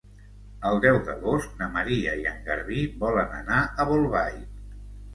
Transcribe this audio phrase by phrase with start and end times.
[0.69, 4.63] El deu d'agost na Maria i en Garbí volen anar a Bolbait.